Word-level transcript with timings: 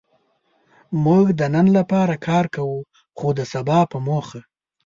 موږ 1.05 1.25
د 1.39 1.41
نن 1.55 1.67
لپاره 1.77 2.13
کار 2.27 2.45
کوو؛ 2.55 2.79
خو 3.17 3.27
د 3.37 3.39
سبا 3.53 3.79
په 3.91 3.97
موخه. 4.07 4.41